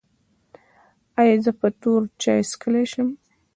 [1.19, 1.51] ایا زه
[1.81, 3.09] تور چای څښلی شم؟